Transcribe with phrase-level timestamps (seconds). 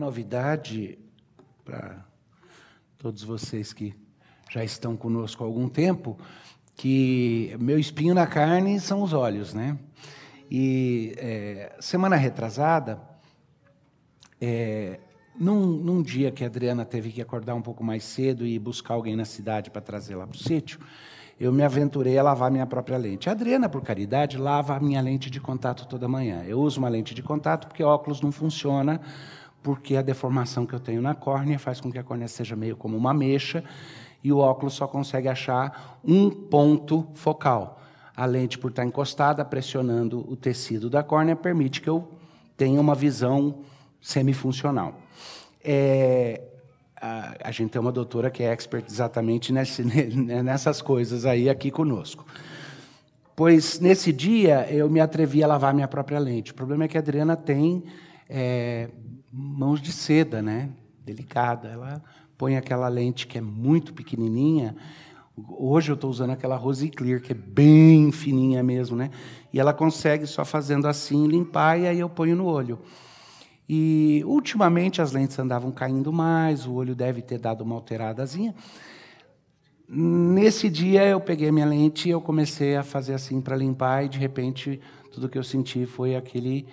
[0.00, 0.98] novidade
[1.62, 2.04] para
[2.96, 3.94] todos vocês que
[4.50, 6.18] já estão conosco há algum tempo,
[6.74, 9.78] que meu espinho na carne são os olhos, né?
[10.50, 13.00] E é, semana retrasada,
[14.40, 14.98] é,
[15.38, 18.94] num, num, dia que a Adriana teve que acordar um pouco mais cedo e buscar
[18.94, 20.80] alguém na cidade para trazer lá para o sítio,
[21.38, 23.28] eu me aventurei a lavar minha própria lente.
[23.28, 26.42] A Adriana, por caridade, lava a minha lente de contato toda manhã.
[26.46, 29.00] Eu uso uma lente de contato porque óculos não funciona,
[29.62, 32.76] porque a deformação que eu tenho na córnea faz com que a córnea seja meio
[32.76, 33.62] como uma mexa
[34.22, 37.80] e o óculos só consegue achar um ponto focal.
[38.16, 42.08] A lente, por estar encostada, pressionando o tecido da córnea, permite que eu
[42.56, 43.60] tenha uma visão
[44.00, 44.98] semifuncional.
[45.64, 46.42] É,
[47.00, 49.82] a, a, gente tem uma doutora que é expert exatamente nesse,
[50.42, 52.26] nessas coisas aí aqui conosco.
[53.34, 56.52] Pois nesse dia eu me atrevi a lavar minha própria lente.
[56.52, 57.82] O problema é que a Adriana tem
[58.30, 58.88] é,
[59.32, 60.70] mãos de seda, né?
[61.04, 61.68] Delicada.
[61.68, 62.02] Ela
[62.38, 64.76] põe aquela lente que é muito pequenininha.
[65.48, 69.10] Hoje eu estou usando aquela Rose Clear, que é bem fininha mesmo, né?
[69.52, 72.78] E ela consegue só fazendo assim limpar e aí eu ponho no olho.
[73.68, 78.54] E ultimamente as lentes andavam caindo mais, o olho deve ter dado uma alteradazinha.
[79.88, 84.08] Nesse dia eu peguei minha lente e eu comecei a fazer assim para limpar e
[84.08, 84.80] de repente
[85.12, 86.66] tudo que eu senti foi aquele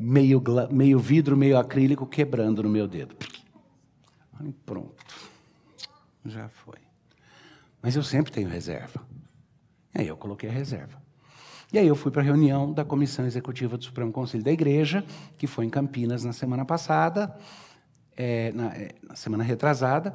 [0.00, 3.14] meio, meio vidro, meio acrílico quebrando no meu dedo.
[4.42, 5.04] E pronto.
[6.24, 6.78] Já foi.
[7.82, 9.06] Mas eu sempre tenho reserva.
[9.94, 11.00] E aí eu coloquei a reserva.
[11.72, 15.04] E aí eu fui para a reunião da Comissão Executiva do Supremo Conselho da Igreja,
[15.38, 17.36] que foi em Campinas na semana passada,
[18.16, 20.14] é, na, é, na semana retrasada,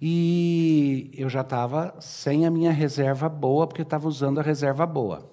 [0.00, 4.84] e eu já estava sem a minha reserva boa, porque eu estava usando a reserva
[4.84, 5.30] boa.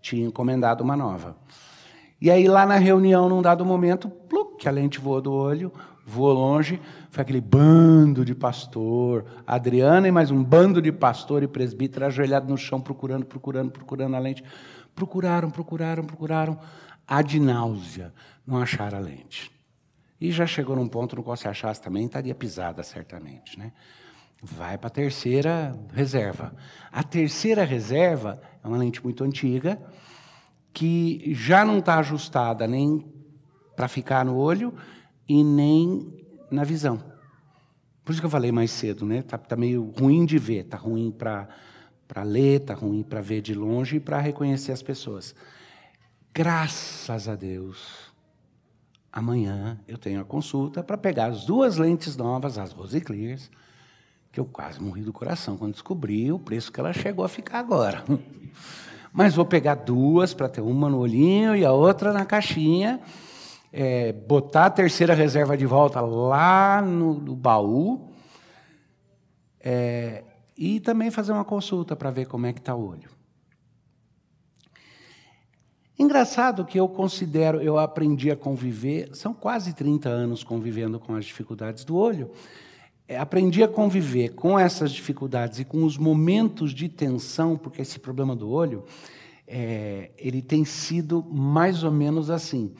[0.00, 1.36] Tinha encomendado uma nova.
[2.20, 5.72] E aí, lá na reunião, num dado momento, pluc, que a lente voou do olho,
[6.04, 6.80] voou longe,
[7.10, 12.48] foi aquele bando de pastor, Adriana e mais um bando de pastor e presbítero ajoelhado
[12.48, 14.42] no chão, procurando, procurando, procurando a lente.
[14.94, 16.58] Procuraram, procuraram, procuraram.
[17.06, 18.12] Ad náusea,
[18.46, 19.52] não acharam a lente.
[20.20, 23.56] E já chegou num ponto no qual se achasse também, estaria pisada, certamente.
[23.56, 23.70] Né?
[24.42, 26.52] Vai para a terceira reserva.
[26.90, 29.80] A terceira reserva é uma lente muito antiga,
[30.72, 33.04] que já não está ajustada nem
[33.76, 34.74] para ficar no olho
[35.28, 36.12] e nem
[36.50, 37.02] na visão.
[38.04, 39.22] Por isso que eu falei mais cedo, né?
[39.22, 41.48] Tá, tá meio ruim de ver, tá ruim para
[42.08, 45.34] para ler, tá ruim para ver de longe e para reconhecer as pessoas.
[46.32, 48.10] Graças a Deus,
[49.12, 53.50] amanhã eu tenho a consulta para pegar as duas lentes novas, as Rose Clears,
[54.32, 57.58] que eu quase morri do coração quando descobri o preço que ela chegou a ficar
[57.58, 58.02] agora.
[59.12, 63.00] Mas vou pegar duas para ter uma no olhinho e a outra na caixinha
[63.72, 68.10] é, botar a terceira reserva de volta lá no, no baú
[69.60, 70.24] é,
[70.56, 73.10] e também fazer uma consulta para ver como é que está o olho.
[75.98, 81.24] Engraçado que eu considero, eu aprendi a conviver, são quase 30 anos convivendo com as
[81.24, 82.30] dificuldades do olho,
[83.16, 88.36] aprendi a conviver com essas dificuldades e com os momentos de tensão, porque esse problema
[88.36, 88.84] do olho,
[89.46, 92.74] é, ele tem sido mais ou menos assim.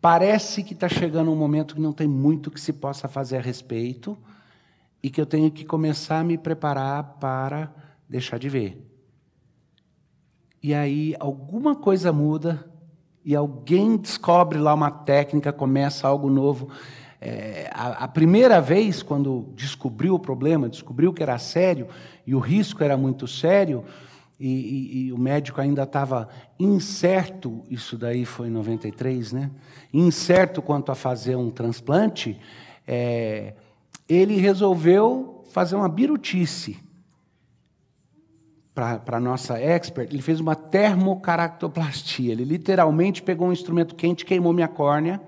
[0.00, 3.40] Parece que está chegando um momento que não tem muito que se possa fazer a
[3.40, 4.16] respeito
[5.02, 7.74] e que eu tenho que começar a me preparar para
[8.08, 8.80] deixar de ver.
[10.62, 12.70] E aí alguma coisa muda
[13.24, 16.68] e alguém descobre lá uma técnica, começa algo novo.
[17.26, 21.88] É, a, a, primeira vez, quando descobriu o problema, descobriu que era sério
[22.26, 23.82] e o risco era muito sério,
[24.38, 26.28] e, e, e o médico ainda estava
[26.60, 29.50] incerto, isso daí foi em 93, né?
[29.90, 32.38] Incerto quanto a fazer um transplante,
[32.86, 33.54] é,
[34.06, 36.76] ele resolveu fazer uma birutice
[38.74, 42.32] para a nossa expert, ele fez uma termocaractoplastia.
[42.32, 45.22] Ele literalmente pegou um instrumento quente, queimou minha córnea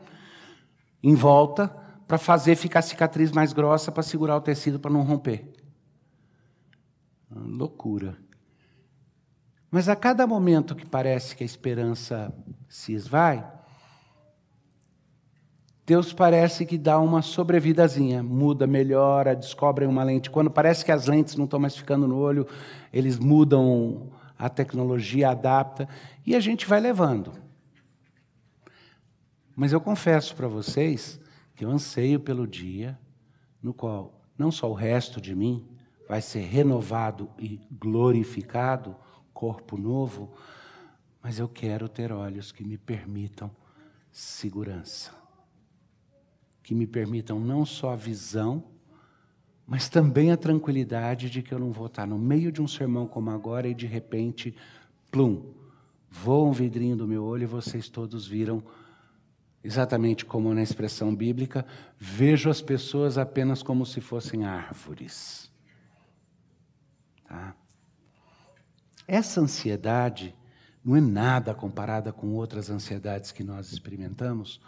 [1.02, 5.02] em volta, para fazer ficar a cicatriz mais grossa, para segurar o tecido para não
[5.02, 5.50] romper.
[7.30, 8.16] Loucura.
[9.70, 12.32] Mas a cada momento que parece que a esperança
[12.68, 13.44] se esvai,
[15.84, 20.30] Deus parece que dá uma sobrevidazinha, muda, melhora, descobre uma lente.
[20.30, 22.46] Quando parece que as lentes não estão mais ficando no olho,
[22.92, 25.88] eles mudam a tecnologia, adapta,
[26.24, 27.32] e a gente vai levando.
[29.54, 31.20] Mas eu confesso para vocês
[31.56, 32.98] que eu anseio pelo dia
[33.62, 35.66] no qual não só o resto de mim
[36.06, 38.94] vai ser renovado e glorificado,
[39.32, 40.32] corpo novo,
[41.22, 43.50] mas eu quero ter olhos que me permitam
[44.12, 45.12] segurança.
[46.62, 48.64] que me permitam não só a visão,
[49.64, 53.06] mas também a tranquilidade de que eu não vou estar no meio de um sermão
[53.06, 54.54] como agora e de repente,
[55.10, 55.54] plum,
[56.10, 58.62] voa um vidrinho do meu olho e vocês todos viram
[59.66, 61.66] exatamente como na expressão bíblica,
[61.98, 65.50] vejo as pessoas apenas como se fossem árvores.
[67.28, 67.54] Tá?
[69.08, 70.34] Essa ansiedade
[70.84, 74.60] não é nada comparada com outras ansiedades que nós experimentamos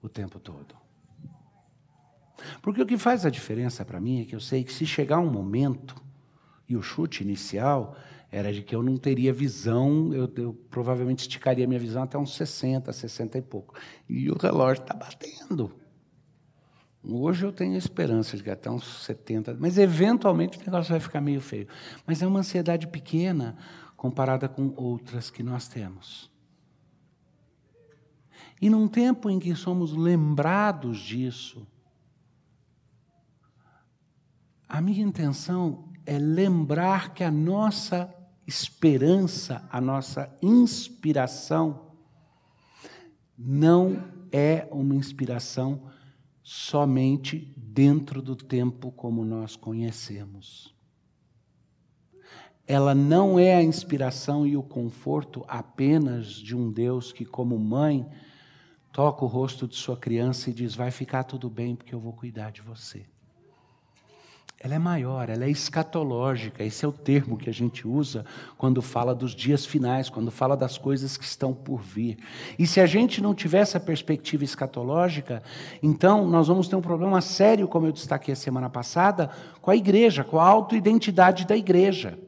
[0.00, 0.74] o tempo todo.
[2.62, 5.18] Porque o que faz a diferença para mim é que eu sei que se chegar
[5.18, 5.94] um momento,
[6.68, 7.96] e o chute inicial
[8.30, 12.36] era de que eu não teria visão, eu, eu provavelmente esticaria minha visão até uns
[12.36, 13.74] 60, 60 e pouco.
[14.08, 15.72] E o relógio está batendo.
[17.02, 21.22] Hoje eu tenho esperança de que até uns 70, mas eventualmente o negócio vai ficar
[21.22, 21.66] meio feio.
[22.06, 23.56] Mas é uma ansiedade pequena
[23.96, 26.30] comparada com outras que nós temos.
[28.60, 31.66] E num tempo em que somos lembrados disso,
[34.68, 38.10] a minha intenção é lembrar que a nossa
[38.46, 41.92] esperança, a nossa inspiração,
[43.36, 44.02] não
[44.32, 45.82] é uma inspiração
[46.42, 50.74] somente dentro do tempo como nós conhecemos.
[52.66, 58.08] Ela não é a inspiração e o conforto apenas de um Deus que, como mãe,
[58.94, 62.14] toca o rosto de sua criança e diz: Vai ficar tudo bem, porque eu vou
[62.14, 63.04] cuidar de você
[64.60, 66.64] ela é maior, ela é escatológica.
[66.64, 68.24] Esse é o termo que a gente usa
[68.56, 72.18] quando fala dos dias finais, quando fala das coisas que estão por vir.
[72.58, 75.44] E se a gente não tiver essa perspectiva escatológica,
[75.80, 79.30] então nós vamos ter um problema sério, como eu destaquei a semana passada,
[79.62, 82.18] com a igreja, com a autoidentidade da igreja.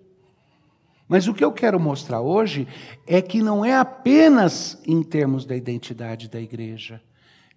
[1.08, 2.68] Mas o que eu quero mostrar hoje
[3.08, 7.02] é que não é apenas em termos da identidade da igreja,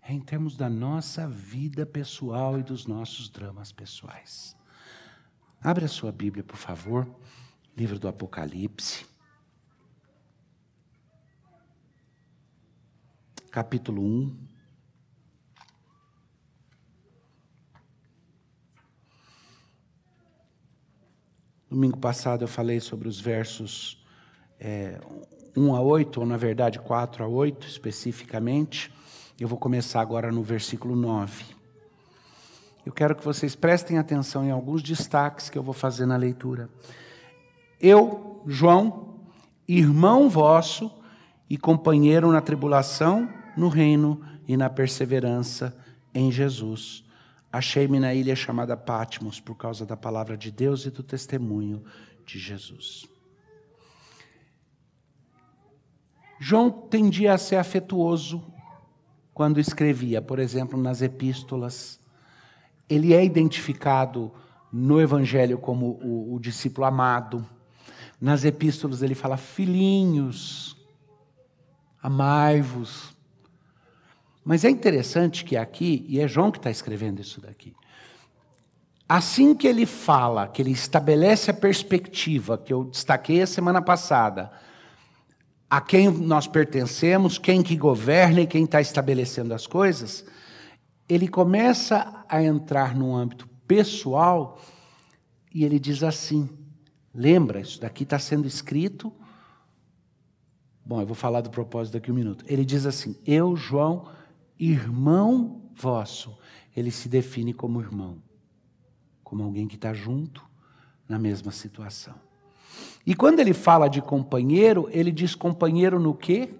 [0.02, 4.62] é em termos da nossa vida pessoal e dos nossos dramas pessoais.
[5.63, 7.07] Abre a sua Bíblia, por favor,
[7.74, 9.06] livro do Apocalipse.
[13.50, 14.38] Capítulo 1.
[21.69, 24.06] Domingo passado eu falei sobre os versos
[24.60, 25.00] é,
[25.56, 28.94] 1 a 8, ou na verdade 4 a 8 especificamente.
[29.39, 31.62] Eu vou começar agora no versículo 9.
[32.85, 36.69] Eu quero que vocês prestem atenção em alguns destaques que eu vou fazer na leitura.
[37.80, 39.19] Eu, João,
[39.68, 40.91] irmão vosso
[41.50, 45.75] e companheiro na tribulação, no reino e na perseverança
[46.13, 47.06] em Jesus.
[47.51, 51.83] Achei-me na ilha chamada Patmos por causa da palavra de Deus e do testemunho
[52.25, 53.07] de Jesus.
[56.39, 58.44] João tendia a ser afetuoso
[59.33, 62.02] quando escrevia, por exemplo, nas epístolas
[62.94, 64.31] ele é identificado
[64.72, 67.45] no Evangelho como o, o discípulo amado.
[68.19, 70.78] Nas epístolas ele fala: filhinhos,
[72.01, 73.13] amai-vos.
[74.45, 77.74] Mas é interessante que aqui, e é João que está escrevendo isso daqui,
[79.08, 84.51] assim que ele fala, que ele estabelece a perspectiva que eu destaquei a semana passada,
[85.70, 90.25] a quem nós pertencemos, quem que governa e quem está estabelecendo as coisas,
[91.13, 94.60] ele começa a entrar no âmbito pessoal
[95.53, 96.50] e ele diz assim:
[97.13, 99.13] lembra, isso daqui está sendo escrito.
[100.86, 102.43] Bom, eu vou falar do propósito daqui um minuto.
[102.48, 104.10] Ele diz assim: Eu, João,
[104.60, 106.38] irmão vosso.
[106.75, 108.17] Ele se define como irmão,
[109.24, 110.43] como alguém que está junto
[111.08, 112.15] na mesma situação.
[113.05, 116.55] E quando ele fala de companheiro, ele diz companheiro no quê?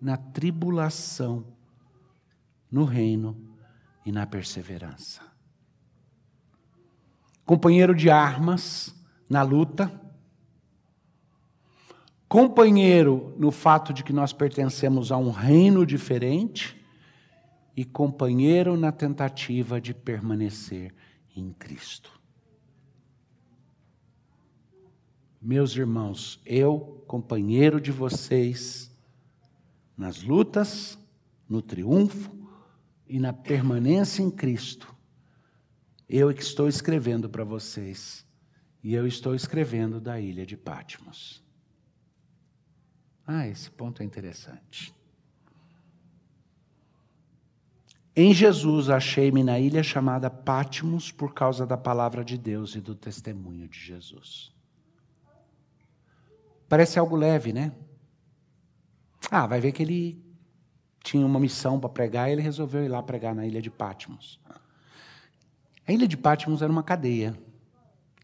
[0.00, 1.44] Na tribulação
[2.72, 3.36] no reino
[4.04, 5.20] e na perseverança.
[7.44, 8.94] Companheiro de armas
[9.28, 10.00] na luta,
[12.26, 16.82] companheiro no fato de que nós pertencemos a um reino diferente
[17.76, 20.94] e companheiro na tentativa de permanecer
[21.36, 22.10] em Cristo.
[25.40, 28.94] Meus irmãos, eu, companheiro de vocês,
[29.96, 30.98] nas lutas,
[31.48, 32.41] no triunfo,
[33.12, 34.96] e na permanência em Cristo,
[36.08, 38.26] eu é que estou escrevendo para vocês.
[38.82, 41.44] E eu estou escrevendo da ilha de Patmos.
[43.26, 44.94] Ah, esse ponto é interessante.
[48.16, 52.94] Em Jesus achei-me na ilha chamada Patmos por causa da palavra de Deus e do
[52.94, 54.54] testemunho de Jesus.
[56.66, 57.74] Parece algo leve, né?
[59.30, 60.21] Ah, vai ver que ele
[61.02, 64.38] tinha uma missão para pregar e ele resolveu ir lá pregar na ilha de Patmos.
[65.86, 67.36] A ilha de Patmos era uma cadeia,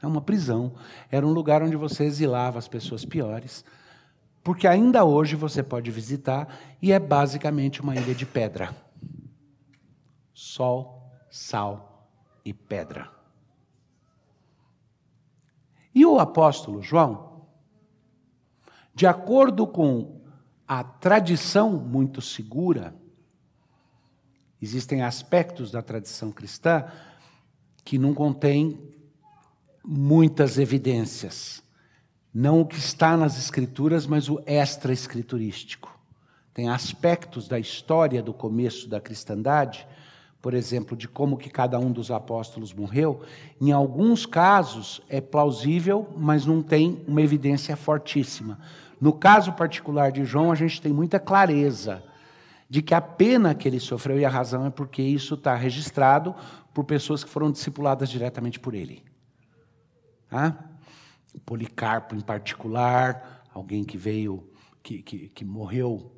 [0.00, 0.72] é uma prisão,
[1.10, 3.64] era um lugar onde você exilava as pessoas piores,
[4.44, 6.48] porque ainda hoje você pode visitar
[6.80, 8.74] e é basicamente uma ilha de pedra.
[10.32, 12.08] Sol, sal
[12.44, 13.10] e pedra.
[15.92, 17.48] E o apóstolo João,
[18.94, 20.17] de acordo com
[20.68, 22.94] a tradição muito segura,
[24.60, 26.84] existem aspectos da tradição cristã
[27.82, 28.78] que não contém
[29.82, 31.62] muitas evidências.
[32.34, 35.98] Não o que está nas escrituras, mas o extra-escriturístico.
[36.52, 39.88] Tem aspectos da história do começo da cristandade,
[40.42, 43.22] por exemplo, de como que cada um dos apóstolos morreu.
[43.58, 48.58] Em alguns casos é plausível, mas não tem uma evidência fortíssima.
[49.00, 52.02] No caso particular de João, a gente tem muita clareza
[52.68, 56.34] de que a pena que ele sofreu, e a razão é porque isso está registrado
[56.74, 59.02] por pessoas que foram discipuladas diretamente por ele.
[60.30, 60.54] Ah?
[61.34, 64.46] O Policarpo, em particular, alguém que veio,
[64.82, 66.12] que, que, que morreu,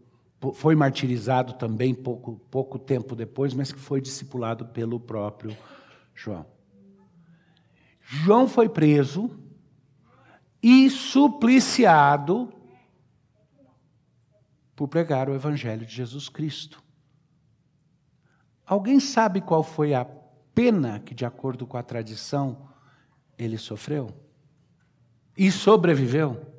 [0.54, 5.56] foi martirizado também pouco, pouco tempo depois, mas que foi discipulado pelo próprio
[6.14, 6.46] João.
[8.00, 9.30] João foi preso
[10.62, 12.52] e supliciado
[14.80, 16.82] por pregar o Evangelho de Jesus Cristo.
[18.64, 20.06] Alguém sabe qual foi a
[20.54, 22.66] pena que, de acordo com a tradição,
[23.36, 24.08] ele sofreu
[25.36, 26.50] e sobreviveu.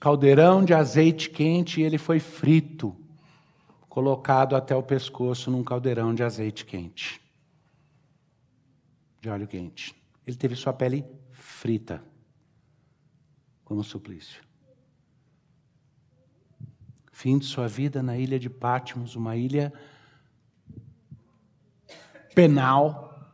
[0.00, 2.96] Caldeirão de azeite quente e ele foi frito,
[3.90, 7.25] colocado até o pescoço num caldeirão de azeite quente,
[9.26, 9.94] de óleo quente.
[10.26, 12.02] Ele teve sua pele frita,
[13.64, 14.46] como suplício
[17.16, 19.72] fim de sua vida na ilha de Patmos, uma ilha
[22.34, 23.32] penal,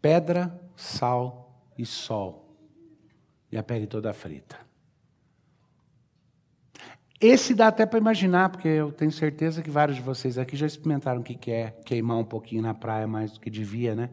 [0.00, 2.56] pedra, sal e sol,
[3.52, 4.56] e a pele toda frita.
[7.20, 10.66] Esse dá até para imaginar, porque eu tenho certeza que vários de vocês aqui já
[10.66, 14.08] experimentaram o que é queimar um pouquinho na praia mais do que devia, né?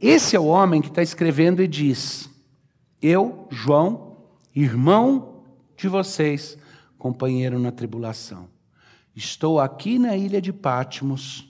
[0.00, 2.28] Esse é o homem que está escrevendo e diz:
[3.00, 4.16] Eu, João,
[4.54, 5.44] irmão
[5.76, 6.58] de vocês,
[6.98, 8.48] companheiro na tribulação.
[9.14, 11.48] Estou aqui na ilha de Pátimos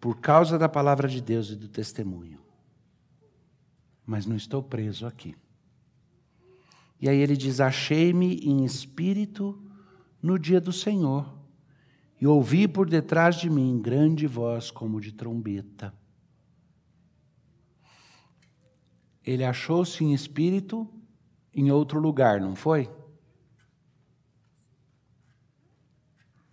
[0.00, 2.38] por causa da palavra de Deus e do testemunho.
[4.06, 5.36] Mas não estou preso aqui.
[7.00, 9.58] E aí ele diz: Achei-me em espírito
[10.22, 11.32] no dia do Senhor,
[12.20, 15.94] e ouvi por detrás de mim grande voz como de trombeta.
[19.24, 20.88] Ele achou-se em espírito
[21.54, 22.90] em outro lugar, não foi?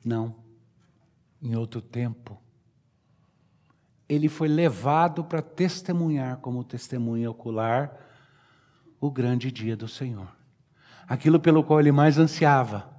[0.04, 0.36] Não.
[1.42, 2.42] Em outro tempo.
[4.10, 7.96] Ele foi levado para testemunhar como testemunha ocular
[9.00, 10.36] o grande dia do Senhor.
[11.08, 12.90] Aquilo pelo qual ele mais ansiava.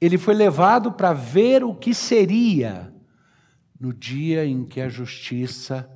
[0.00, 2.92] Ele foi levado para ver o que seria
[3.80, 5.90] no dia em que a justiça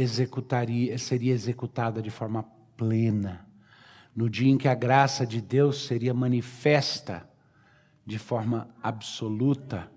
[0.00, 2.42] executaria, seria executada de forma
[2.76, 3.46] plena
[4.16, 7.28] no dia em que a graça de Deus seria manifesta
[8.04, 9.90] de forma absoluta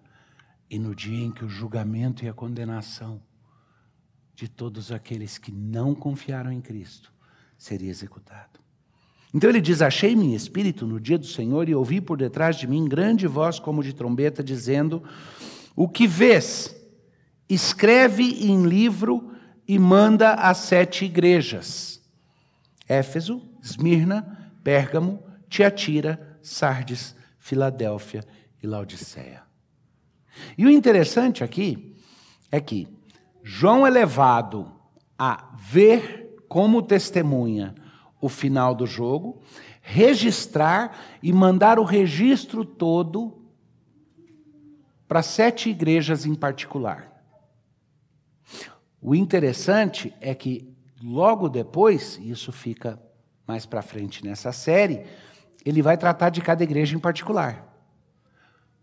[0.70, 3.22] e no dia em que o julgamento e a condenação
[4.36, 7.14] de todos aqueles que não confiaram em Cristo
[7.58, 8.60] seria executado.
[9.34, 12.68] Então ele diz: Achei-me em espírito no dia do Senhor e ouvi por detrás de
[12.68, 15.04] mim grande voz como de trombeta, dizendo:
[15.76, 16.76] O que vês,
[17.48, 19.32] escreve em livro
[19.70, 22.02] e manda às sete igrejas:
[22.88, 28.24] Éfeso, Esmirna, Pérgamo, Tiatira, Sardes, Filadélfia
[28.64, 29.44] e Laodiceia.
[30.58, 31.96] E o interessante aqui
[32.52, 32.88] é que
[33.44, 34.72] João é levado
[35.20, 37.76] a ver como testemunha
[38.20, 39.40] o final do jogo,
[39.84, 43.40] registrar e mandar o registro todo
[45.08, 47.09] para sete igrejas em particular.
[49.02, 53.02] O interessante é que logo depois, isso fica
[53.48, 55.06] mais para frente nessa série,
[55.66, 57.66] ele vai tratar de cada igreja em particular.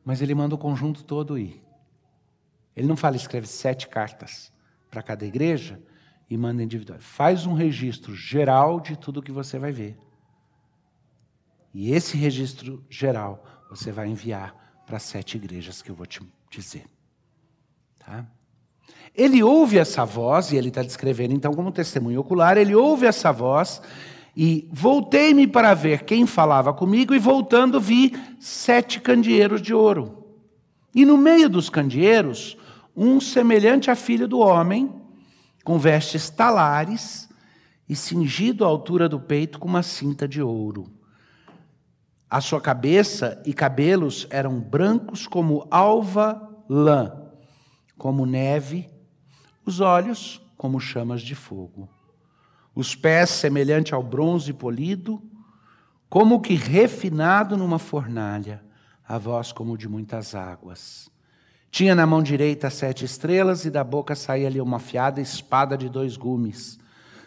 [0.04, 1.62] Mas ele manda o conjunto todo ir.
[2.75, 4.52] Ele não fala, escreve sete cartas
[4.90, 5.80] para cada igreja
[6.28, 6.99] e manda individual.
[7.00, 9.99] Faz um registro geral de tudo que você vai ver.
[11.73, 16.20] E esse registro geral você vai enviar para sete igrejas que eu vou te
[16.50, 16.87] dizer.
[17.99, 18.26] Tá?
[19.16, 23.32] Ele ouve essa voz, e ele está descrevendo então como testemunho ocular, ele ouve essa
[23.32, 23.80] voz,
[24.37, 30.25] e voltei-me para ver quem falava comigo, e voltando vi sete candeeiros de ouro.
[30.94, 32.56] E no meio dos candeeiros,
[32.94, 34.92] um semelhante a filho do homem,
[35.64, 37.28] com vestes talares
[37.88, 40.90] e cingido à altura do peito com uma cinta de ouro.
[42.28, 47.12] A sua cabeça e cabelos eram brancos como alva lã,
[47.96, 48.88] como neve,
[49.66, 51.88] os olhos como chamas de fogo,
[52.75, 55.20] os pés semelhante ao bronze polido,
[56.08, 58.64] como que refinado numa fornalha
[59.06, 61.11] a voz como de muitas águas.
[61.70, 66.16] Tinha na mão direita sete estrelas e da boca saía-lhe uma afiada espada de dois
[66.16, 66.78] gumes.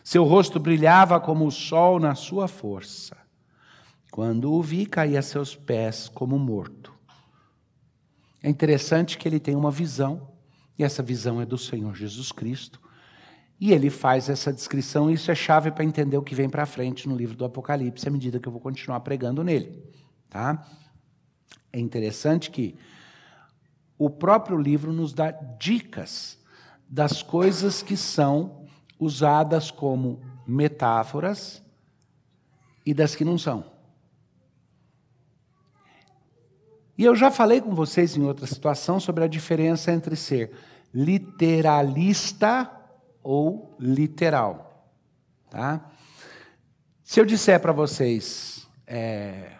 [0.03, 3.17] Seu rosto brilhava como o sol na sua força.
[4.12, 6.93] Quando o vi, caí a seus pés como morto.
[8.41, 10.38] É interessante que ele tem uma visão,
[10.79, 12.79] e essa visão é do Senhor Jesus Cristo.
[13.59, 16.65] E ele faz essa descrição, e isso é chave para entender o que vem para
[16.65, 19.83] frente no livro do Apocalipse, à medida que eu vou continuar pregando nele.
[20.29, 20.65] Tá?
[21.74, 22.77] É interessante que
[23.98, 26.39] o próprio livro nos dá dicas
[26.88, 28.65] das coisas que são
[28.98, 31.62] usadas como metáforas
[32.86, 33.78] e das que não são.
[37.00, 40.51] E eu já falei com vocês em outra situação sobre a diferença entre ser
[40.94, 42.70] literalista
[43.24, 44.91] ou literal.
[45.50, 45.89] Tá?
[47.01, 49.53] Se eu disser para vocês, é,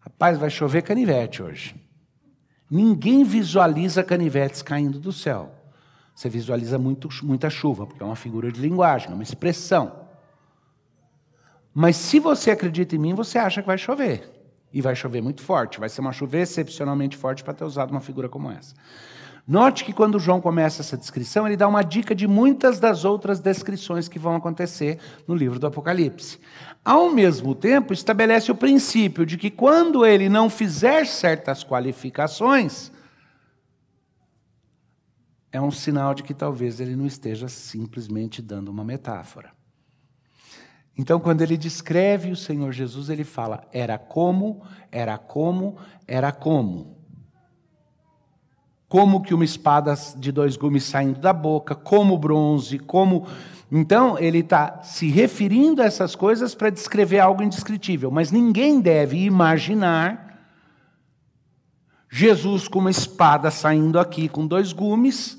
[0.00, 1.76] Rapaz, vai chover canivete hoje.
[2.70, 5.54] Ninguém visualiza canivetes caindo do céu.
[6.14, 10.08] Você visualiza muito, muita chuva, porque é uma figura de linguagem, é uma expressão.
[11.74, 14.37] Mas se você acredita em mim, você acha que vai chover.
[14.72, 15.80] E vai chover muito forte.
[15.80, 18.74] Vai ser uma chuva excepcionalmente forte para ter usado uma figura como essa.
[19.46, 23.40] Note que quando João começa essa descrição, ele dá uma dica de muitas das outras
[23.40, 26.38] descrições que vão acontecer no livro do Apocalipse.
[26.84, 32.92] Ao mesmo tempo, estabelece o princípio de que quando ele não fizer certas qualificações,
[35.50, 39.57] é um sinal de que talvez ele não esteja simplesmente dando uma metáfora.
[40.98, 46.98] Então, quando ele descreve o Senhor Jesus, ele fala: era como, era como, era como
[48.88, 53.26] como que uma espada de dois gumes saindo da boca, como bronze, como.
[53.70, 59.18] Então, ele está se referindo a essas coisas para descrever algo indescritível, mas ninguém deve
[59.18, 60.26] imaginar
[62.10, 65.38] Jesus com uma espada saindo aqui com dois gumes,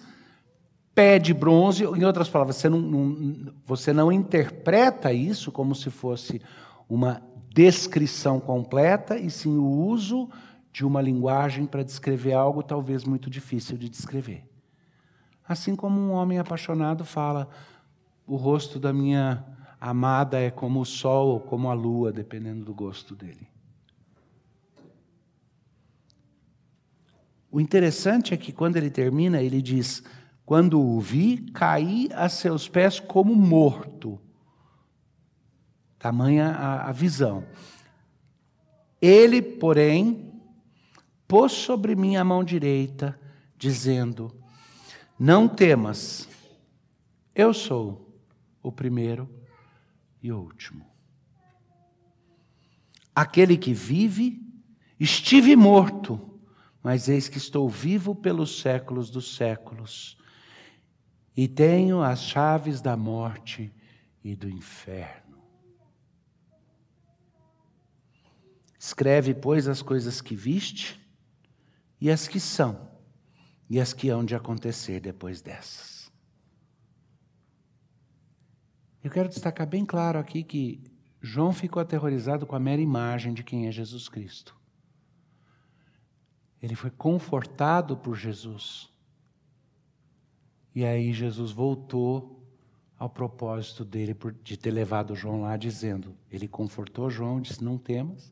[0.99, 5.89] pé de bronze, em outras palavras, você não, não, você não interpreta isso como se
[5.89, 6.41] fosse
[6.89, 7.21] uma
[7.53, 10.29] descrição completa, e sim o uso
[10.73, 14.43] de uma linguagem para descrever algo talvez muito difícil de descrever.
[15.47, 17.47] Assim como um homem apaixonado fala,
[18.27, 19.45] o rosto da minha
[19.79, 23.47] amada é como o sol ou como a lua, dependendo do gosto dele.
[27.49, 30.03] O interessante é que quando ele termina, ele diz:
[30.49, 34.19] Quando o vi, caí a seus pés como morto.
[35.99, 37.45] Tamanha a, a visão.
[38.99, 40.33] Ele, porém,
[41.27, 43.19] pôs sobre mim a mão direita,
[43.59, 44.35] dizendo:
[45.19, 46.27] Não temas,
[47.35, 48.19] eu sou
[48.63, 49.29] o primeiro
[50.19, 50.83] e o último.
[53.13, 54.41] Aquele que vive,
[54.99, 56.39] estive morto,
[56.81, 60.17] mas eis que estou vivo pelos séculos dos séculos,
[61.41, 63.73] e tenho as chaves da morte
[64.21, 65.41] e do inferno.
[68.77, 70.99] Escreve, pois, as coisas que viste
[72.01, 72.91] e as que são,
[73.69, 76.11] e as que hão de acontecer depois dessas.
[79.01, 80.83] Eu quero destacar bem claro aqui que
[81.21, 84.53] João ficou aterrorizado com a mera imagem de quem é Jesus Cristo.
[86.61, 88.91] Ele foi confortado por Jesus.
[90.73, 92.39] E aí Jesus voltou
[92.97, 98.31] ao propósito dele de ter levado João lá, dizendo: Ele confortou João, disse: Não temas.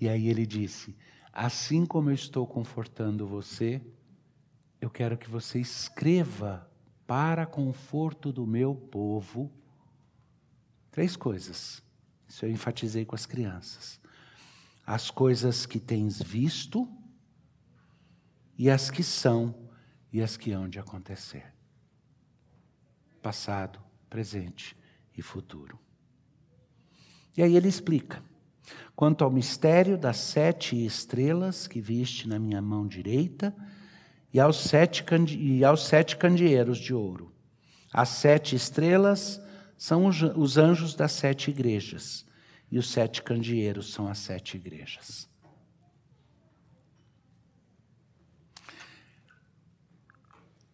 [0.00, 0.96] E aí ele disse:
[1.32, 3.80] Assim como eu estou confortando você,
[4.80, 6.68] eu quero que você escreva
[7.06, 9.50] para conforto do meu povo
[10.90, 11.82] três coisas.
[12.28, 14.00] Isso eu enfatizei com as crianças.
[14.86, 16.88] As coisas que tens visto,
[18.58, 19.54] e as que são,
[20.12, 21.44] e as que hão de acontecer.
[23.22, 24.76] Passado, presente
[25.16, 25.78] e futuro.
[27.36, 28.22] E aí ele explica.
[28.94, 33.54] Quanto ao mistério das sete estrelas que viste na minha mão direita
[34.32, 35.04] e aos sete,
[35.38, 37.32] e aos sete candeeiros de ouro.
[37.92, 39.40] As sete estrelas
[39.76, 42.24] são os anjos das sete igrejas,
[42.70, 45.28] e os sete candeeiros são as sete igrejas.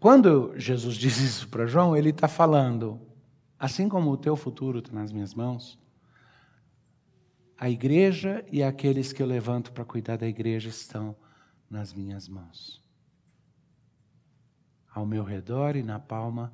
[0.01, 3.01] Quando Jesus diz isso para João, ele está falando,
[3.59, 5.77] assim como o teu futuro está nas minhas mãos,
[7.57, 11.17] a igreja e aqueles que eu levanto para cuidar da igreja estão
[11.69, 12.81] nas minhas mãos.
[14.95, 16.53] Ao meu redor e na palma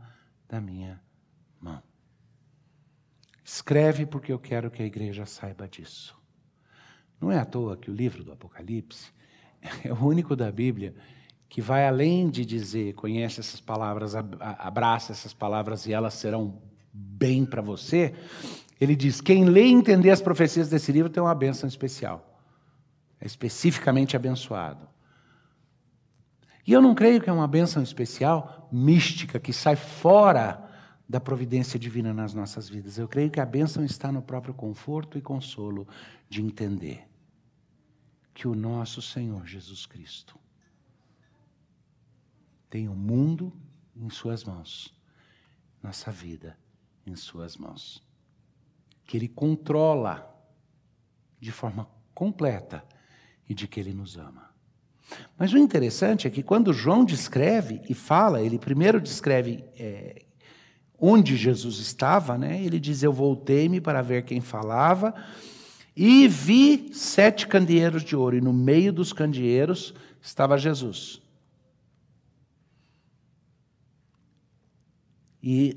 [0.49, 0.99] da minha
[1.61, 1.83] mão.
[3.45, 6.19] Escreve porque eu quero que a igreja saiba disso.
[7.21, 9.13] Não é à toa que o livro do Apocalipse
[9.85, 10.95] é o único da Bíblia
[11.55, 16.61] que vai além de dizer, conhece essas palavras, abraça essas palavras e elas serão
[16.93, 18.13] bem para você.
[18.81, 22.41] Ele diz: quem lê e entender as profecias desse livro tem uma bênção especial.
[23.21, 24.89] É especificamente abençoado.
[26.67, 30.61] E eu não creio que é uma bênção especial, mística, que sai fora
[31.09, 32.99] da providência divina nas nossas vidas.
[32.99, 35.87] Eu creio que a bênção está no próprio conforto e consolo
[36.29, 37.07] de entender
[38.35, 40.37] que o nosso Senhor Jesus Cristo
[42.75, 43.53] tem o mundo
[43.95, 44.93] em Suas mãos,
[45.81, 46.59] nossa vida
[47.07, 48.03] em Suas mãos.
[49.07, 50.29] Que Ele controla
[51.39, 52.85] de forma completa
[53.49, 54.51] e de que Ele nos ama.
[55.39, 60.25] Mas o interessante é que quando João descreve e fala, ele primeiro descreve é,
[60.99, 62.61] onde Jesus estava, né?
[62.61, 65.15] ele diz: Eu voltei-me para ver quem falava
[65.97, 71.23] e vi sete candeeiros de ouro, e no meio dos candeeiros estava Jesus.
[75.47, 75.77] E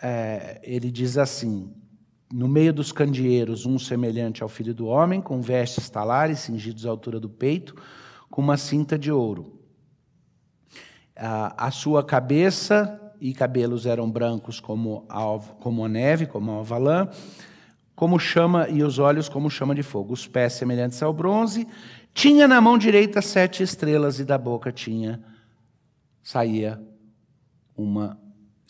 [0.00, 1.74] é, ele diz assim:
[2.32, 6.90] no meio dos candeeiros, um semelhante ao filho do homem, com vestes talares, cingidos à
[6.90, 7.74] altura do peito
[8.30, 9.58] com uma cinta de ouro.
[11.16, 17.08] A sua cabeça e cabelos eram brancos como a, como a neve, como a alvalã,
[17.96, 21.66] como chama e os olhos como chama de fogo, os pés semelhantes ao bronze.
[22.14, 25.20] Tinha na mão direita sete estrelas e da boca tinha
[26.22, 26.80] saía
[27.76, 28.16] uma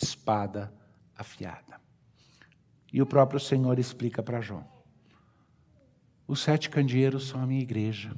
[0.00, 0.72] espada
[1.16, 1.80] afiada.
[2.92, 4.66] E o próprio Senhor explica para João:
[6.26, 8.14] os sete candeeiros são a minha igreja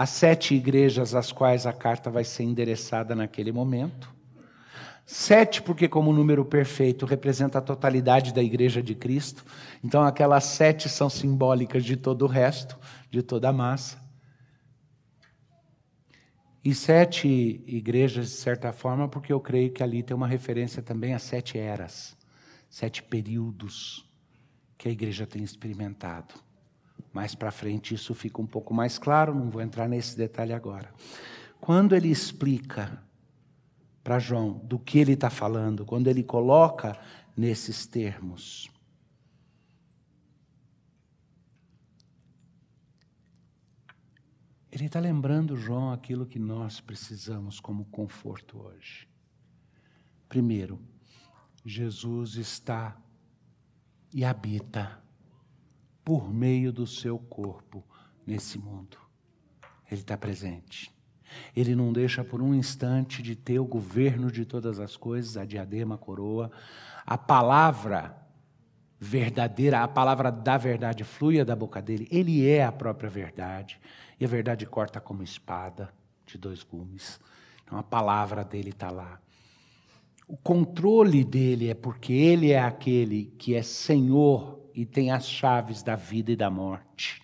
[0.00, 4.10] as sete igrejas às quais a carta vai ser endereçada naquele momento.
[5.04, 9.44] Sete, porque, como número perfeito, representa a totalidade da igreja de Cristo.
[9.84, 12.78] Então, aquelas sete são simbólicas de todo o resto,
[13.10, 13.99] de toda a massa.
[16.62, 17.26] E sete
[17.66, 21.58] igrejas, de certa forma, porque eu creio que ali tem uma referência também a sete
[21.58, 22.16] eras,
[22.68, 24.06] sete períodos
[24.76, 26.34] que a igreja tem experimentado.
[27.12, 30.92] Mais para frente isso fica um pouco mais claro, não vou entrar nesse detalhe agora.
[31.60, 33.02] Quando ele explica
[34.04, 36.98] para João do que ele está falando, quando ele coloca
[37.36, 38.70] nesses termos,
[44.72, 49.08] ele está lembrando João aquilo que nós precisamos como conforto hoje.
[50.28, 50.80] Primeiro,
[51.64, 52.96] Jesus está
[54.14, 55.02] e habita
[56.04, 57.84] por meio do seu corpo
[58.26, 58.96] nesse mundo.
[59.90, 60.92] Ele está presente.
[61.54, 65.44] Ele não deixa por um instante de ter o governo de todas as coisas, a
[65.44, 66.50] diadema, a coroa.
[67.04, 68.16] A palavra
[68.98, 72.06] verdadeira, a palavra da verdade flui da boca dele.
[72.10, 73.80] Ele é a própria verdade.
[74.20, 75.92] E a verdade corta como espada
[76.26, 77.18] de dois gumes.
[77.64, 79.18] Então a palavra dele está lá.
[80.28, 85.82] O controle dele é porque ele é aquele que é Senhor e tem as chaves
[85.82, 87.20] da vida e da morte,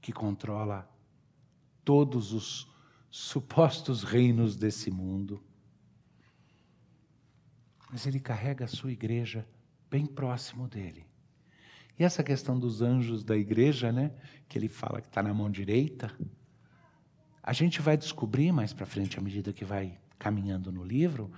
[0.00, 0.86] que controla
[1.84, 2.70] todos os
[3.10, 5.42] supostos reinos desse mundo.
[7.90, 9.46] Mas ele carrega a sua igreja
[9.88, 11.11] bem próximo dele.
[12.04, 14.10] Essa questão dos anjos da igreja, né,
[14.48, 16.10] que ele fala que está na mão direita,
[17.42, 21.30] a gente vai descobrir mais para frente, à medida que vai caminhando no livro,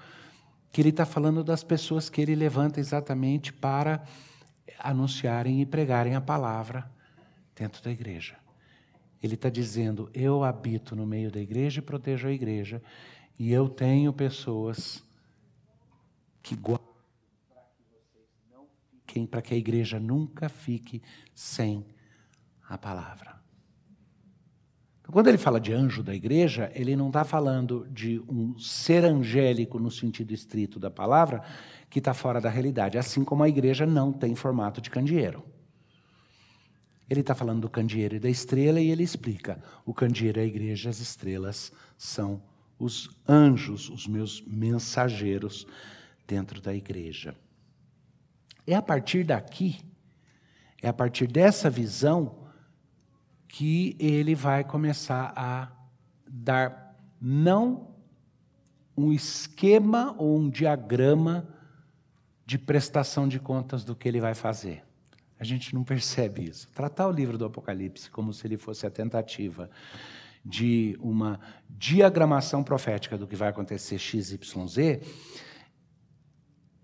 [0.73, 4.05] que ele está falando das pessoas que ele levanta exatamente para
[4.79, 6.91] anunciarem e pregarem a palavra
[7.55, 8.37] dentro da igreja.
[9.23, 12.83] Ele está dizendo: eu habito no meio da igreja e protejo a igreja,
[13.39, 15.03] e eu tenho pessoas
[16.43, 16.84] que guardam
[19.23, 21.03] para que a igreja nunca fique
[21.35, 21.85] sem
[22.69, 23.35] a palavra.
[25.11, 29.79] Quando ele fala de anjo da igreja, ele não está falando de um ser angélico
[29.79, 31.43] no sentido estrito da palavra,
[31.91, 35.45] que está fora da realidade, assim como a igreja não tem formato de candeeiro.
[37.09, 40.47] Ele está falando do candeeiro e da estrela e ele explica: o candeeiro é a
[40.47, 42.43] igreja, as estrelas são
[42.79, 45.67] os anjos, os meus mensageiros
[46.27, 47.37] dentro da igreja.
[48.67, 49.81] É a partir daqui,
[50.83, 52.45] é a partir dessa visão,
[53.49, 55.71] que ele vai começar a
[56.27, 57.95] dar não
[58.97, 61.49] um esquema ou um diagrama
[62.45, 64.83] de prestação de contas do que ele vai fazer.
[65.39, 66.69] A gente não percebe isso.
[66.75, 69.71] Tratar o livro do Apocalipse como se ele fosse a tentativa
[70.45, 74.37] de uma diagramação profética do que vai acontecer XYZ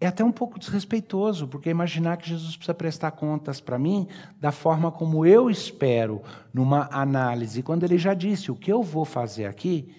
[0.00, 4.08] é até um pouco desrespeitoso, porque imaginar que Jesus precisa prestar contas para mim
[4.40, 6.22] da forma como eu espero
[6.54, 9.94] numa análise, quando ele já disse: o que eu vou fazer aqui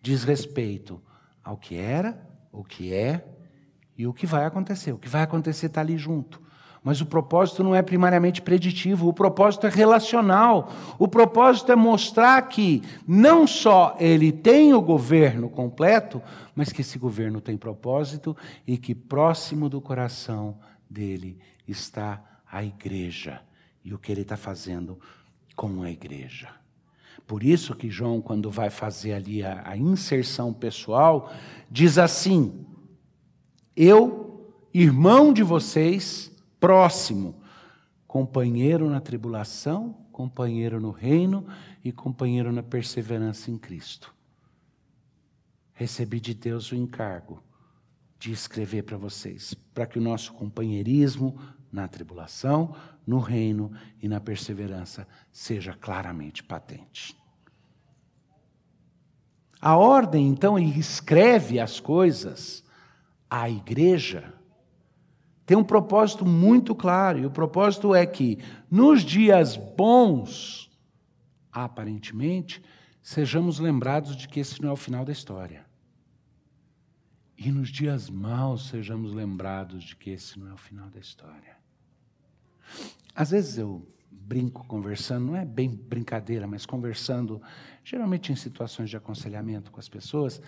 [0.00, 1.02] diz respeito
[1.42, 2.20] ao que era,
[2.52, 3.24] o que é
[3.98, 4.92] e o que vai acontecer.
[4.92, 6.40] O que vai acontecer está ali junto.
[6.82, 10.72] Mas o propósito não é primariamente preditivo, o propósito é relacional.
[10.98, 16.22] O propósito é mostrar que não só ele tem o governo completo,
[16.54, 18.34] mas que esse governo tem propósito
[18.66, 21.38] e que próximo do coração dele
[21.68, 23.42] está a igreja
[23.84, 24.98] e o que ele está fazendo
[25.54, 26.48] com a igreja.
[27.26, 31.30] Por isso que João, quando vai fazer ali a, a inserção pessoal,
[31.70, 32.66] diz assim:
[33.76, 36.29] Eu, irmão de vocês,
[36.60, 37.40] próximo,
[38.06, 41.46] companheiro na tribulação, companheiro no reino
[41.82, 44.14] e companheiro na perseverança em Cristo.
[45.72, 47.42] Recebi de Deus o encargo
[48.18, 51.40] de escrever para vocês, para que o nosso companheirismo
[51.72, 57.16] na tribulação, no reino e na perseverança seja claramente patente.
[59.60, 62.64] A ordem, então, escreve as coisas
[63.28, 64.34] à igreja
[65.50, 68.38] tem um propósito muito claro, e o propósito é que
[68.70, 70.70] nos dias bons,
[71.50, 72.62] aparentemente,
[73.02, 75.66] sejamos lembrados de que esse não é o final da história.
[77.36, 81.56] E nos dias maus, sejamos lembrados de que esse não é o final da história.
[83.12, 87.42] Às vezes eu brinco conversando, não é bem brincadeira, mas conversando,
[87.82, 90.40] geralmente em situações de aconselhamento com as pessoas,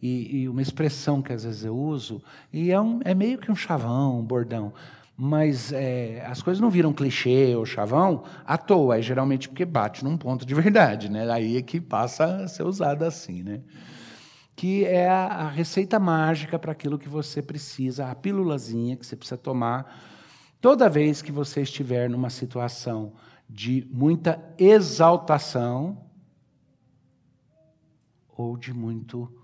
[0.00, 3.50] e, e uma expressão que às vezes eu uso, e é, um, é meio que
[3.50, 4.72] um chavão, um bordão,
[5.16, 10.04] mas é, as coisas não viram clichê ou chavão à toa, é geralmente porque bate
[10.04, 11.28] num ponto de verdade, né?
[11.28, 13.60] Aí é que passa a ser usada assim, né?
[14.54, 19.16] Que é a, a receita mágica para aquilo que você precisa, a pílulazinha que você
[19.16, 19.92] precisa tomar
[20.60, 23.12] toda vez que você estiver numa situação
[23.50, 26.04] de muita exaltação
[28.36, 29.37] ou de muito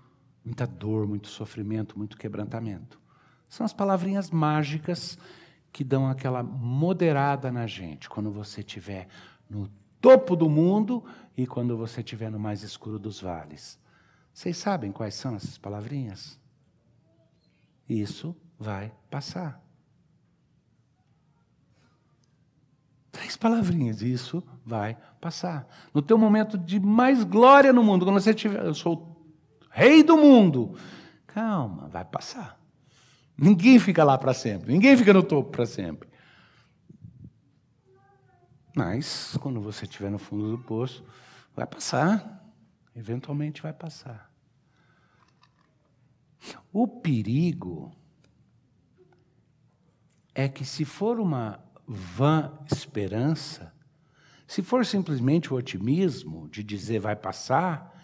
[0.45, 3.01] muita dor, muito sofrimento, muito quebrantamento.
[3.49, 5.17] São as palavrinhas mágicas
[5.73, 9.07] que dão aquela moderada na gente quando você estiver
[9.49, 9.67] no
[9.99, 11.03] topo do mundo
[11.35, 13.79] e quando você estiver no mais escuro dos vales.
[14.31, 16.39] Vocês sabem quais são essas palavrinhas?
[17.89, 19.61] Isso vai passar.
[23.11, 25.67] Três palavrinhas, isso vai passar.
[25.93, 29.14] No teu momento de mais glória no mundo, quando você tiver, eu sou
[29.75, 30.77] rei do mundo.
[31.27, 32.57] Calma, vai passar.
[33.37, 36.07] Ninguém fica lá para sempre, ninguém fica no topo para sempre.
[38.73, 41.03] Mas, quando você estiver no fundo do poço,
[41.53, 42.41] vai passar.
[42.95, 44.31] Eventualmente vai passar.
[46.71, 47.93] O perigo
[50.33, 53.73] é que, se for uma vã esperança,
[54.47, 57.94] se for simplesmente o otimismo de dizer vai passar,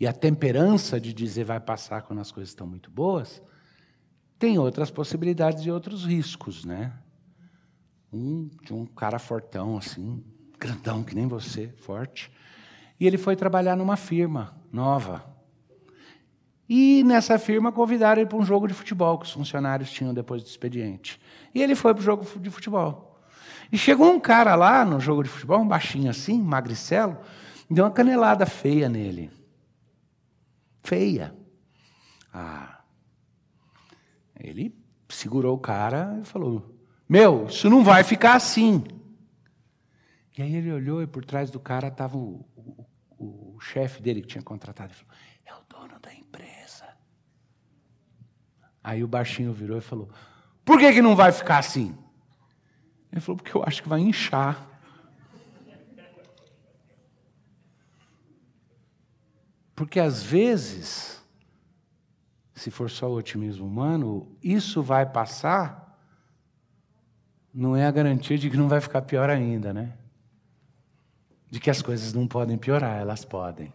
[0.00, 3.42] e a temperança de dizer vai passar quando as coisas estão muito boas,
[4.38, 6.94] tem outras possibilidades e outros riscos, né?
[8.10, 10.24] Um de um cara fortão assim,
[10.58, 12.32] grandão que nem você, forte,
[12.98, 15.22] e ele foi trabalhar numa firma nova.
[16.66, 20.42] E nessa firma convidaram ele para um jogo de futebol que os funcionários tinham depois
[20.42, 21.20] do expediente.
[21.54, 23.20] E ele foi para o jogo de futebol.
[23.70, 27.18] E chegou um cara lá no jogo de futebol, um baixinho assim, magricelo,
[27.68, 29.39] deu uma canelada feia nele
[30.82, 31.34] feia.
[32.32, 32.80] Ah.
[34.38, 34.74] Ele
[35.08, 36.74] segurou o cara e falou:
[37.08, 38.84] Meu, isso não vai ficar assim.
[40.36, 42.46] E aí ele olhou e por trás do cara estava o,
[43.18, 44.92] o, o chefe dele que tinha contratado.
[44.92, 45.14] Ele falou:
[45.44, 46.88] É o dono da empresa.
[48.82, 50.08] Aí o baixinho virou e falou:
[50.64, 51.96] Por que, que não vai ficar assim?
[53.12, 54.68] Ele falou: Porque eu acho que vai inchar.
[59.80, 61.24] Porque às vezes,
[62.52, 65.98] se for só o otimismo humano, isso vai passar,
[67.50, 69.94] não é a garantia de que não vai ficar pior ainda, né?
[71.50, 73.72] de que as coisas não podem piorar, elas podem.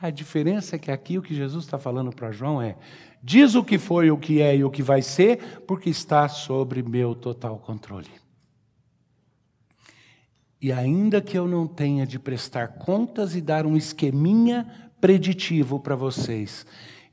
[0.00, 2.76] A diferença é que aqui o que Jesus está falando para João é:
[3.20, 6.80] diz o que foi, o que é e o que vai ser, porque está sobre
[6.80, 8.20] meu total controle.
[10.60, 15.96] E ainda que eu não tenha de prestar contas e dar um esqueminha preditivo para
[15.96, 16.66] vocês,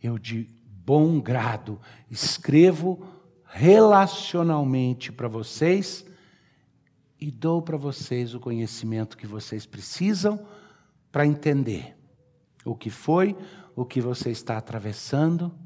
[0.04, 0.50] eu de
[0.86, 1.80] bom grado
[2.12, 3.06] escrevo
[3.46, 6.06] relacionalmente para vocês
[7.20, 10.46] e dou para vocês o conhecimento que vocês precisam
[11.12, 11.98] para entender
[12.66, 13.36] o que foi,
[13.76, 15.58] o que você está atravessando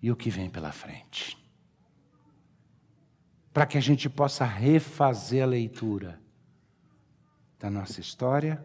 [0.00, 1.36] e o que vem pela frente.
[3.52, 6.21] Para que a gente possa refazer a leitura
[7.62, 8.60] da nossa história,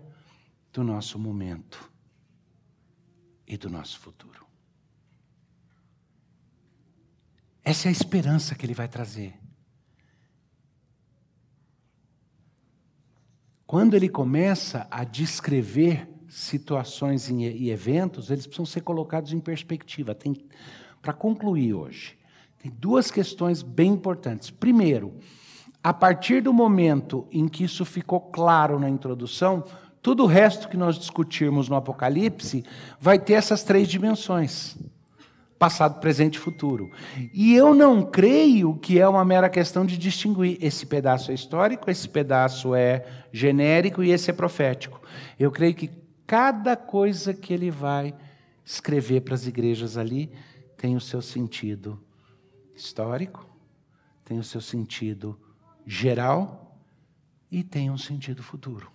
[0.73, 1.91] do nosso momento
[3.45, 4.43] e do nosso futuro.
[7.63, 9.35] Essa é a esperança que ele vai trazer.
[13.67, 20.17] Quando ele começa a descrever situações e eventos, eles precisam ser colocados em perspectiva.
[21.03, 22.17] Para concluir hoje,
[22.57, 24.49] tem duas questões bem importantes.
[24.49, 25.19] Primeiro,
[25.83, 29.63] a partir do momento em que isso ficou claro na introdução,
[30.01, 32.63] tudo o resto que nós discutirmos no Apocalipse
[32.99, 34.77] vai ter essas três dimensões
[35.57, 36.91] passado, presente e futuro.
[37.33, 41.89] E eu não creio que é uma mera questão de distinguir esse pedaço é histórico,
[41.89, 45.01] esse pedaço é genérico e esse é profético.
[45.39, 45.89] Eu creio que
[46.25, 48.13] cada coisa que ele vai
[48.63, 50.31] escrever para as igrejas ali
[50.77, 51.99] tem o seu sentido
[52.75, 53.47] histórico,
[54.23, 55.39] tem o seu sentido
[55.87, 56.77] geral
[57.49, 58.91] e tem um sentido futuro,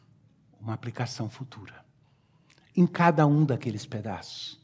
[0.61, 1.83] uma aplicação futura.
[2.76, 4.61] Em cada um daqueles pedaços.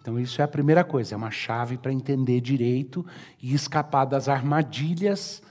[0.00, 3.04] Então, isso é a primeira coisa, é uma chave para entender direito
[3.42, 5.42] e escapar das armadilhas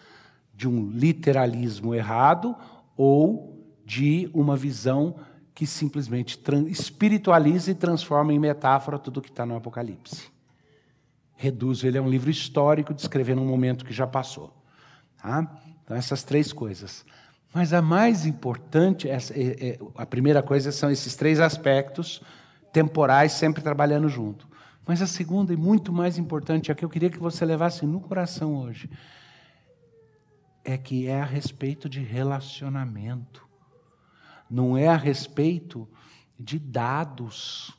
[0.55, 2.55] de um literalismo errado
[2.97, 5.17] ou de uma visão
[5.53, 10.31] que simplesmente espiritualiza e transforma em metáfora tudo o que está no Apocalipse.
[11.35, 14.53] Reduz, ele é um livro histórico descrevendo um momento que já passou.
[15.21, 15.47] Tá?
[15.89, 17.03] Então, essas três coisas.
[17.51, 22.21] Mas a mais importante, é, é, a primeira coisa são esses três aspectos
[22.71, 24.47] temporais sempre trabalhando junto.
[24.85, 27.99] Mas a segunda e muito mais importante, a que eu queria que você levasse no
[27.99, 28.87] coração hoje,
[30.63, 33.47] é que é a respeito de relacionamento.
[34.47, 35.89] Não é a respeito
[36.39, 37.75] de dados,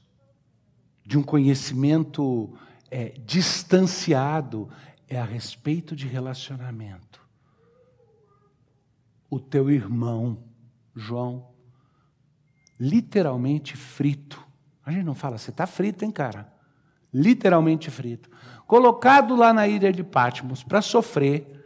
[1.06, 2.58] de um conhecimento
[2.90, 4.68] é, distanciado,
[5.08, 7.09] é a respeito de relacionamento.
[9.30, 10.42] O teu irmão,
[10.94, 11.54] João,
[12.78, 14.44] literalmente frito,
[14.84, 16.52] a gente não fala, você está frito, hein, cara?
[17.14, 18.28] Literalmente frito.
[18.66, 21.64] Colocado lá na ilha de Patmos para sofrer,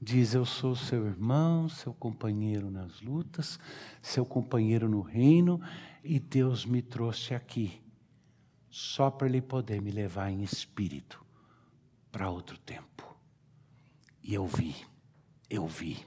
[0.00, 3.58] diz: Eu sou seu irmão, seu companheiro nas lutas,
[4.00, 5.60] seu companheiro no reino,
[6.02, 7.82] e Deus me trouxe aqui,
[8.70, 11.24] só para Ele poder me levar em espírito
[12.10, 13.14] para outro tempo.
[14.22, 14.74] E eu vi,
[15.48, 16.06] eu vi,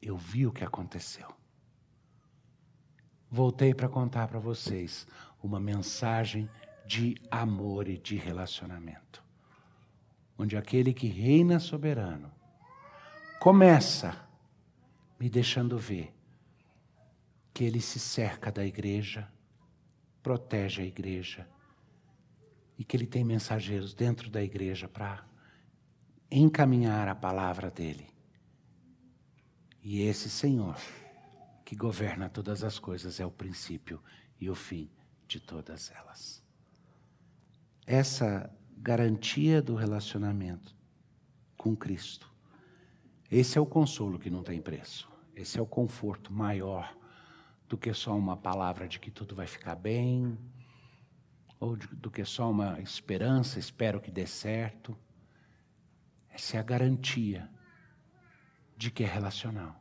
[0.00, 1.38] eu vi o que aconteceu
[3.30, 5.06] voltei para contar para vocês
[5.42, 6.48] uma mensagem
[6.86, 9.22] de amor e de relacionamento.
[10.38, 12.30] Onde aquele que reina soberano
[13.40, 14.16] começa
[15.18, 16.14] me deixando ver
[17.52, 19.28] que ele se cerca da igreja,
[20.22, 21.46] protege a igreja
[22.78, 25.24] e que ele tem mensageiros dentro da igreja para
[26.30, 28.06] encaminhar a palavra dele.
[29.90, 30.76] E esse Senhor
[31.64, 34.02] que governa todas as coisas é o princípio
[34.38, 34.90] e o fim
[35.26, 36.44] de todas elas.
[37.86, 40.76] Essa garantia do relacionamento
[41.56, 42.30] com Cristo,
[43.30, 45.10] esse é o consolo que não tem preço.
[45.34, 46.94] Esse é o conforto maior
[47.66, 50.38] do que só uma palavra de que tudo vai ficar bem,
[51.58, 54.94] ou de, do que só uma esperança, espero que dê certo.
[56.28, 57.50] Essa é a garantia
[58.76, 59.77] de que é relacional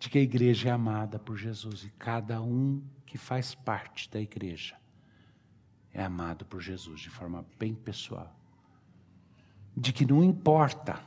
[0.00, 4.18] de que a igreja é amada por Jesus e cada um que faz parte da
[4.18, 4.74] igreja
[5.92, 8.34] é amado por Jesus de forma bem pessoal.
[9.76, 10.98] De que não importa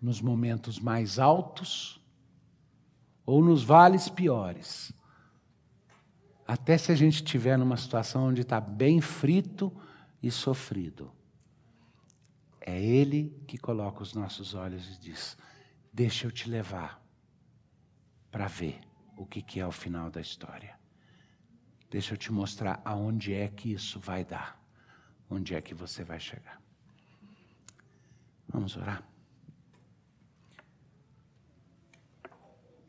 [0.00, 2.00] nos momentos mais altos
[3.24, 4.92] ou nos vales piores,
[6.46, 9.72] até se a gente estiver numa situação onde está bem frito
[10.22, 11.10] e sofrido,
[12.60, 15.36] é Ele que coloca os nossos olhos e diz:
[15.92, 17.05] Deixa eu te levar
[18.30, 18.80] para ver
[19.16, 20.78] o que, que é o final da história.
[21.90, 24.60] Deixa eu te mostrar aonde é que isso vai dar,
[25.30, 26.60] onde é que você vai chegar.
[28.48, 29.02] Vamos orar?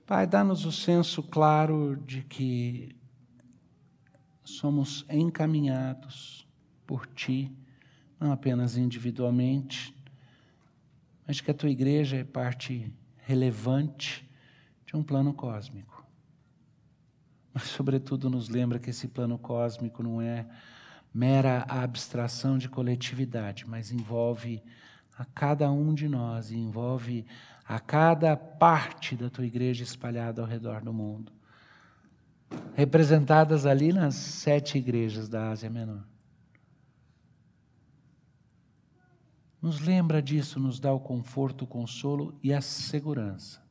[0.05, 2.95] Pai, dá-nos o senso claro de que
[4.43, 6.47] somos encaminhados
[6.85, 7.51] por Ti,
[8.19, 9.93] não apenas individualmente,
[11.27, 14.26] mas que a Tua igreja é parte relevante
[14.87, 16.03] de um plano cósmico.
[17.53, 20.47] Mas, sobretudo, nos lembra que esse plano cósmico não é
[21.13, 24.63] mera abstração de coletividade, mas envolve
[25.17, 27.25] a cada um de nós, envolve
[27.67, 31.33] a cada parte da tua igreja espalhada ao redor do mundo,
[32.73, 36.03] representadas ali nas sete igrejas da Ásia Menor.
[39.61, 43.66] Nos lembra disso, nos dá o conforto, o consolo e a segurança.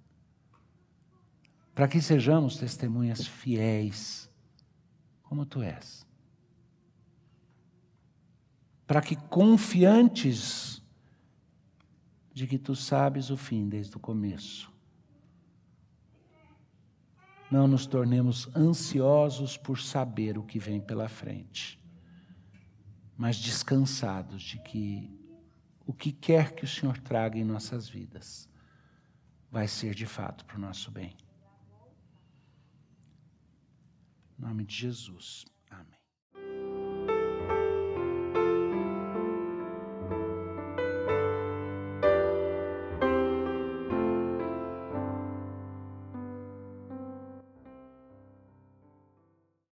[1.77, 4.31] Para que sejamos testemunhas fiéis,
[5.23, 6.07] como tu és.
[8.87, 10.83] Para que confiantes
[12.33, 14.73] de que tu sabes o fim desde o começo.
[17.51, 21.79] Não nos tornemos ansiosos por saber o que vem pela frente,
[23.19, 25.15] mas descansados de que
[25.85, 28.49] o que quer que o Senhor traga em nossas vidas
[29.51, 31.15] vai ser de fato para o nosso bem.
[34.39, 35.47] Em nome de Jesus.